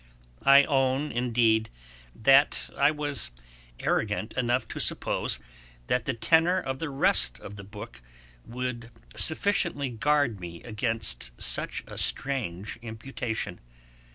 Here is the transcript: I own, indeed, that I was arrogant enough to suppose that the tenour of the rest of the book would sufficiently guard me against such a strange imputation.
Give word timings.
I 0.47 0.63
own, 0.63 1.11
indeed, 1.11 1.69
that 2.15 2.71
I 2.75 2.89
was 2.89 3.29
arrogant 3.79 4.33
enough 4.33 4.67
to 4.69 4.79
suppose 4.79 5.37
that 5.85 6.05
the 6.05 6.15
tenour 6.15 6.57
of 6.57 6.79
the 6.79 6.89
rest 6.89 7.39
of 7.39 7.55
the 7.55 7.63
book 7.63 8.01
would 8.43 8.89
sufficiently 9.15 9.89
guard 9.89 10.39
me 10.39 10.63
against 10.63 11.39
such 11.39 11.83
a 11.85 11.99
strange 11.99 12.77
imputation. 12.81 13.59